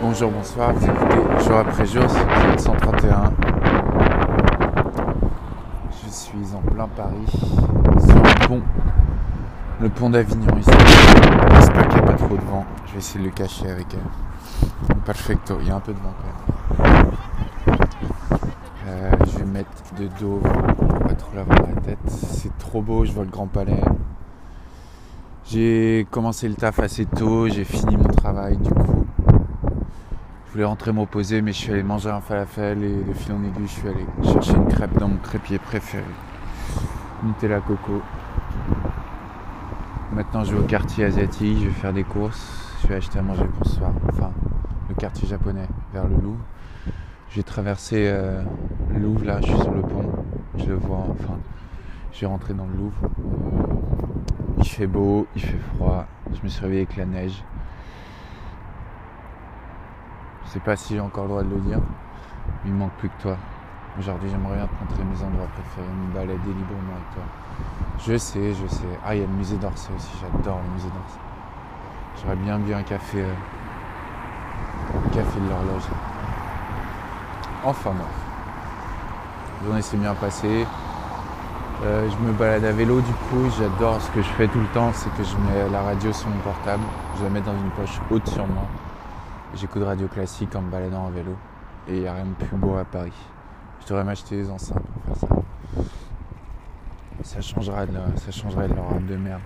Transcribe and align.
bonjour, 0.00 0.30
bonsoir. 0.30 0.72
Vous 0.72 0.86
écoutez 0.86 1.44
jour 1.44 1.56
après 1.56 1.86
jour 1.86 2.02
le 2.02 2.58
131. 2.58 3.32
Je 5.90 6.10
suis 6.10 6.54
en 6.54 6.60
plein 6.70 6.88
Paris, 6.88 7.26
sur 7.26 8.16
le 8.16 8.46
pont, 8.46 8.62
le 9.80 9.88
pont 9.88 10.10
d'Avignon 10.10 10.56
ici. 10.58 10.70
J'espère 11.54 11.88
qu'il 11.88 12.02
n'y 12.02 12.08
a 12.08 12.12
pas 12.12 12.14
trop 12.14 12.36
de 12.36 12.42
vent. 12.42 12.64
Je 12.86 12.92
vais 12.92 12.98
essayer 12.98 13.20
de 13.20 13.24
le 13.26 13.30
cacher 13.32 13.70
avec 13.70 13.86
un 14.90 14.94
perfecto. 15.04 15.56
Il 15.60 15.68
y 15.68 15.70
a 15.70 15.76
un 15.76 15.80
peu 15.80 15.92
de 15.92 15.98
vent 15.98 16.14
quand 16.76 16.84
même. 16.92 17.06
Euh, 18.86 19.12
je 19.26 19.38
vais 19.38 19.44
mettre 19.44 19.70
de 19.98 20.08
dos 20.20 20.40
pour 20.76 20.98
pas 21.00 21.14
trop 21.14 21.34
l'avoir 21.34 21.58
la 21.74 21.80
tête. 21.80 21.98
C'est 22.06 22.56
trop 22.58 22.82
beau, 22.82 23.04
je 23.04 23.12
vois 23.12 23.24
le 23.24 23.30
Grand 23.30 23.46
Palais. 23.46 23.82
J'ai 25.46 26.06
commencé 26.10 26.48
le 26.48 26.54
taf 26.54 26.80
assez 26.80 27.04
tôt, 27.04 27.48
j'ai 27.48 27.64
fini 27.64 27.96
mon 27.96 28.08
travail 28.08 28.56
du 28.56 28.70
coup. 28.70 28.93
Je 30.54 30.58
voulais 30.58 30.68
rentrer 30.68 30.92
me 30.92 31.00
reposer 31.00 31.42
mais 31.42 31.50
je 31.50 31.58
suis 31.58 31.72
allé 31.72 31.82
manger 31.82 32.10
un 32.10 32.20
falafel 32.20 32.84
et 32.84 33.02
de 33.02 33.12
fil 33.12 33.32
en 33.32 33.42
aiguille 33.42 33.66
je 33.66 33.72
suis 33.72 33.88
allé 33.88 34.06
chercher 34.22 34.54
une 34.54 34.68
crêpe 34.68 34.96
dans 35.00 35.08
mon 35.08 35.16
crêpier 35.16 35.58
préféré. 35.58 36.04
Nutella 37.24 37.58
Coco. 37.58 38.00
Maintenant 40.12 40.44
je 40.44 40.54
vais 40.54 40.60
au 40.60 40.64
quartier 40.64 41.06
asiatique, 41.06 41.58
je 41.58 41.64
vais 41.64 41.72
faire 41.72 41.92
des 41.92 42.04
courses, 42.04 42.72
je 42.80 42.86
vais 42.86 42.94
acheter 42.94 43.18
à 43.18 43.22
manger 43.22 43.46
pour 43.46 43.66
ce 43.66 43.78
soir. 43.78 43.90
Enfin, 44.10 44.30
le 44.88 44.94
quartier 44.94 45.26
japonais 45.26 45.66
vers 45.92 46.06
le 46.06 46.14
Louvre. 46.14 46.44
J'ai 47.30 47.42
traversé 47.42 48.06
euh, 48.06 48.40
le 48.92 49.00
Louvre 49.00 49.24
là, 49.24 49.40
je 49.40 49.48
suis 49.48 49.58
sur 49.60 49.72
le 49.72 49.80
pont, 49.80 50.08
je 50.56 50.66
le 50.66 50.76
vois, 50.76 51.04
enfin, 51.10 51.36
je 52.12 52.20
vais 52.20 52.26
rentrer 52.28 52.54
dans 52.54 52.66
le 52.66 52.76
Louvre. 52.76 53.10
Il 54.58 54.68
fait 54.68 54.86
beau, 54.86 55.26
il 55.34 55.42
fait 55.42 55.58
froid. 55.74 56.06
Je 56.32 56.40
me 56.44 56.48
suis 56.48 56.62
réveillé 56.62 56.82
avec 56.82 56.96
la 56.96 57.06
neige. 57.06 57.42
Je 60.43 60.43
sais 60.54 60.60
pas 60.60 60.76
si 60.76 60.94
j'ai 60.94 61.00
encore 61.00 61.24
le 61.24 61.30
droit 61.30 61.42
de 61.42 61.50
le 61.50 61.60
dire. 61.60 61.80
Il 62.64 62.72
me 62.72 62.78
manque 62.78 62.92
plus 62.92 63.08
que 63.08 63.22
toi. 63.22 63.36
Aujourd'hui, 63.98 64.30
j'aimerais 64.30 64.56
bien 64.56 64.66
te 64.66 64.84
montrer 64.84 65.04
mes 65.04 65.24
endroits 65.24 65.48
préférés, 65.48 65.88
me 65.88 66.14
balader 66.14 66.46
librement 66.46 66.94
avec 66.94 67.14
toi. 67.14 67.24
Je 67.98 68.16
sais, 68.16 68.54
je 68.54 68.66
sais. 68.68 68.98
Ah, 69.04 69.14
il 69.14 69.20
y 69.20 69.24
a 69.24 69.26
le 69.26 69.32
musée 69.32 69.56
d'Orsay 69.56 69.92
aussi. 69.96 70.10
J'adore 70.20 70.60
le 70.64 70.74
musée 70.74 70.88
d'Orsay. 70.88 71.18
J'aurais 72.22 72.36
bien 72.36 72.58
bu 72.58 72.72
un 72.72 72.82
café. 72.82 73.22
Euh, 73.22 73.34
café 75.12 75.40
de 75.40 75.48
l'horloge. 75.48 75.82
Enfin, 77.64 77.90
moi. 77.90 78.06
La 79.60 79.66
journée 79.66 79.82
s'est 79.82 79.96
bien 79.96 80.14
passée. 80.14 80.66
Euh, 81.84 82.08
je 82.08 82.16
me 82.24 82.32
balade 82.32 82.64
à 82.64 82.70
vélo 82.70 83.00
du 83.00 83.12
coup, 83.12 83.50
j'adore 83.58 84.00
ce 84.00 84.08
que 84.12 84.22
je 84.22 84.28
fais 84.28 84.46
tout 84.46 84.60
le 84.60 84.68
temps, 84.68 84.92
c'est 84.92 85.12
que 85.16 85.24
je 85.24 85.36
mets 85.36 85.68
la 85.70 85.82
radio 85.82 86.12
sur 86.12 86.28
mon 86.28 86.38
portable, 86.38 86.84
je 87.18 87.24
la 87.24 87.30
mets 87.30 87.40
dans 87.40 87.52
une 87.52 87.70
poche 87.70 88.00
haute 88.10 88.28
sur 88.28 88.46
moi. 88.46 88.62
J'écoute 89.56 89.84
radio 89.84 90.08
classique 90.08 90.56
en 90.56 90.62
me 90.62 90.70
baladant 90.70 91.06
à 91.06 91.10
vélo. 91.10 91.36
Et 91.86 91.94
il 91.94 92.00
n'y 92.00 92.08
a 92.08 92.14
rien 92.14 92.26
de 92.26 92.44
plus 92.44 92.56
beau 92.56 92.74
à 92.74 92.84
Paris. 92.84 93.12
Je 93.80 93.86
devrais 93.86 94.02
m'acheter 94.02 94.36
des 94.36 94.50
enceintes 94.50 94.82
pour 94.82 95.16
faire 95.16 95.28
ça. 95.28 95.28
Ça 97.22 97.40
changerait 97.40 97.86
de, 97.86 97.92
ça 98.16 98.32
changerait 98.32 98.68
de 98.68 98.74
leur 98.74 98.88
rame 98.88 99.06
de 99.06 99.16
merde. 99.16 99.42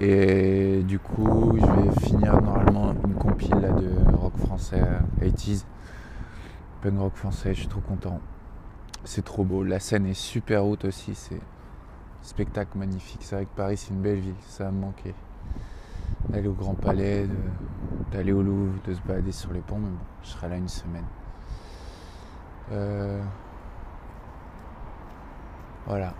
Et 0.00 0.82
du 0.82 0.98
coup, 0.98 1.56
je 1.58 1.64
vais 1.64 2.00
finir 2.00 2.42
normalement 2.42 2.92
une 3.06 3.14
compile 3.14 3.60
de 3.60 4.16
rock 4.16 4.36
français 4.36 4.82
80s. 5.22 5.64
Punk 6.82 6.98
rock 6.98 7.14
français, 7.14 7.54
je 7.54 7.60
suis 7.60 7.68
trop 7.68 7.80
content. 7.80 8.20
C'est 9.04 9.24
trop 9.24 9.44
beau. 9.44 9.64
La 9.64 9.80
scène 9.80 10.04
est 10.04 10.14
super 10.14 10.66
haute 10.66 10.84
aussi. 10.84 11.14
C'est 11.14 11.40
spectacle 12.20 12.76
magnifique. 12.76 13.20
C'est 13.22 13.36
vrai 13.36 13.44
que 13.46 13.56
Paris, 13.56 13.78
c'est 13.78 13.94
une 13.94 14.02
belle 14.02 14.20
ville. 14.20 14.34
Ça 14.46 14.64
va 14.64 14.72
me 14.72 14.80
manquer. 14.80 15.14
D'aller 16.30 16.48
au 16.48 16.52
Grand 16.52 16.74
Palais, 16.74 17.26
d'aller 18.12 18.32
au 18.32 18.42
Louvre, 18.42 18.72
de 18.86 18.94
se 18.94 19.00
balader 19.02 19.32
sur 19.32 19.52
les 19.52 19.60
ponts. 19.60 19.78
Mais 19.78 19.88
bon, 19.88 19.98
je 20.22 20.28
serai 20.28 20.48
là 20.48 20.56
une 20.56 20.68
semaine. 20.68 21.04
Euh, 22.72 23.22
voilà. 25.86 26.14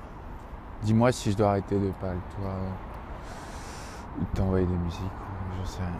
Dis-moi 0.82 1.12
si 1.12 1.30
je 1.32 1.36
dois 1.36 1.50
arrêter 1.50 1.78
de 1.78 1.90
parler 2.00 2.18
toi 2.36 2.50
ou 4.18 4.24
de 4.24 4.36
t'envoyer 4.36 4.66
des 4.66 4.76
musiques. 4.76 5.02
Je 5.60 5.68
sais 5.68 5.82
rien. 5.82 5.92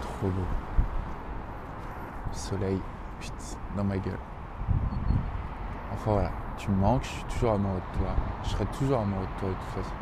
Trop 0.00 0.28
beau 0.28 0.44
soleil 2.36 2.80
dans 3.76 3.84
ma 3.84 3.96
gueule. 3.96 4.18
Enfin 5.92 6.12
voilà, 6.12 6.30
tu 6.56 6.70
me 6.70 6.76
manques, 6.76 7.04
je 7.04 7.08
suis 7.08 7.24
toujours 7.24 7.52
amoureux 7.52 7.80
de 7.92 7.98
toi. 7.98 8.10
Je 8.44 8.48
serai 8.50 8.66
toujours 8.66 9.00
amoureux 9.00 9.26
de 9.34 9.40
toi 9.40 9.48
de 9.48 9.54
toute 9.54 9.82
façon. 9.82 9.94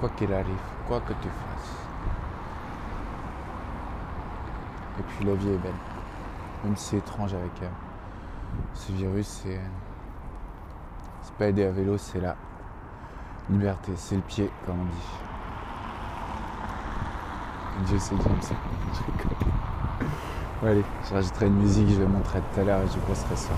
Quoi 0.00 0.08
qu'il 0.10 0.32
arrive, 0.32 0.54
quoi 0.86 1.00
que 1.00 1.12
tu 1.14 1.28
fasses. 1.28 1.74
Et 4.98 5.02
puis 5.02 5.24
la 5.24 5.34
vie 5.34 5.50
est 5.50 5.58
belle. 5.58 5.72
Même 6.64 6.76
si 6.76 6.90
c'est 6.90 6.96
étrange 6.98 7.34
avec 7.34 7.62
euh, 7.62 7.68
ce 8.74 8.92
virus, 8.92 9.26
c'est. 9.26 9.60
C'est 11.22 11.34
pas 11.34 11.48
aider 11.48 11.64
à 11.64 11.70
vélo, 11.70 11.98
c'est 11.98 12.20
la 12.20 12.36
liberté, 13.50 13.92
c'est 13.96 14.16
le 14.16 14.22
pied, 14.22 14.50
comme 14.64 14.80
on 14.80 14.84
dit. 14.84 15.18
Dieu 17.86 17.98
sait 17.98 18.14
j'aime 18.16 18.42
ça. 18.42 18.54
allez, 20.66 20.84
je 21.08 21.14
rajouterai 21.14 21.46
une 21.46 21.58
musique, 21.58 21.88
je 21.90 21.96
vais 21.96 22.06
montrer 22.06 22.40
tout 22.40 22.60
à 22.60 22.64
l'heure 22.64 22.80
et 22.80 22.88
je 22.88 22.98
posterai 22.98 23.36
ça. 23.36 23.52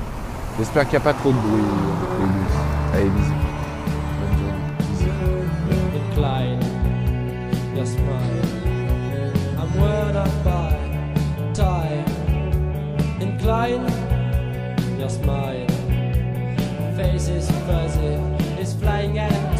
J'espère 0.60 0.82
qu'il 0.82 0.90
n'y 0.90 0.96
a 0.98 1.00
pas 1.00 1.14
trop 1.14 1.32
de 1.32 1.38
bruit 1.38 1.62
les 2.20 2.26
bus. 2.26 2.52
Allez, 2.92 3.08
bisous. 3.08 3.32
I'm 9.56 9.70
worn 9.80 10.16
out 10.16 10.44
by 10.44 10.76
time. 11.54 12.04
Incline, 13.22 13.86
your 14.98 15.08
smile. 15.08 15.66
Face 16.94 17.28
is 17.28 17.50
fuzzy, 17.66 18.18
is 18.60 18.74
flying 18.74 19.18
at 19.18 19.32
a 19.32 19.56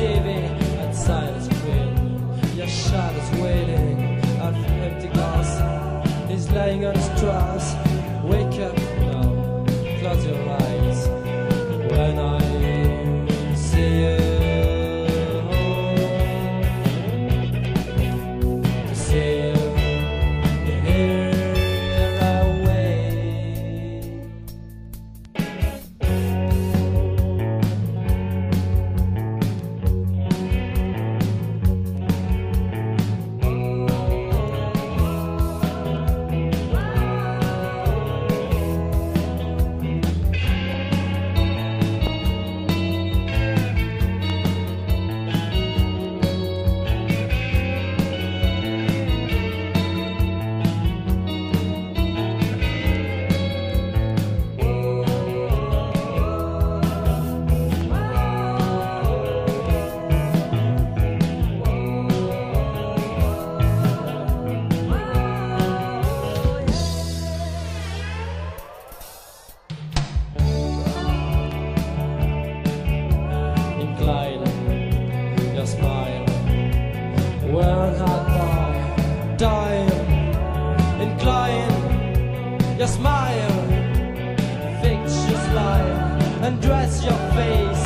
undress 86.51 87.05
your 87.05 87.19
face. 87.39 87.85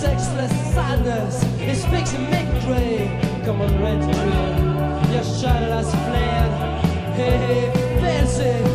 Sexless 0.00 0.52
sadness 0.74 1.42
is 1.60 1.84
fixing 1.86 2.24
me 2.30 2.42
gray. 2.64 3.18
Come 3.44 3.60
on, 3.62 3.72
red 3.82 4.00
dream, 4.00 5.12
your 5.12 5.24
shadow 5.24 5.72
has 5.78 5.90
flared. 6.06 6.52
Hey, 7.16 7.36
hey, 7.44 8.00
fancy. 8.00 8.71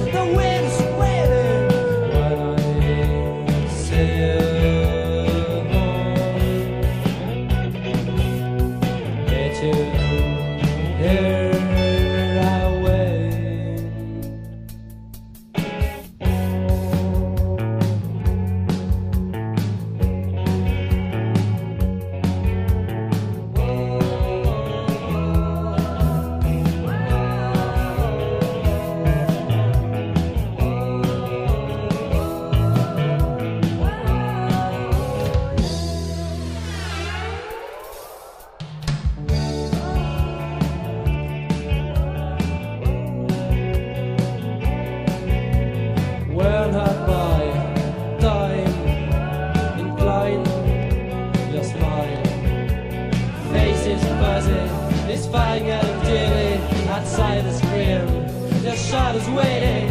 rising. 54.38 55.10
He's 55.10 55.26
fighting 55.28 55.70
at 55.70 55.84
him 55.84 56.00
daily 56.02 56.88
outside 56.90 57.44
the 57.44 57.54
screen. 57.54 58.62
The 58.64 58.76
shot 58.76 59.16
is 59.16 59.28
waiting. 59.30 59.90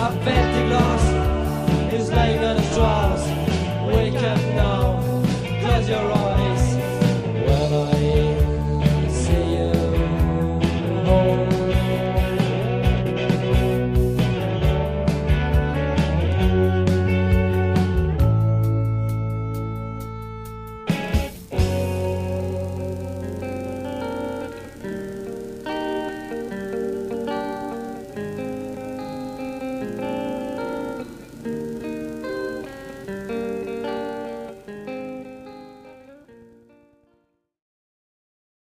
I've 0.00 0.24
bent 0.24 0.72
lost. 0.72 1.13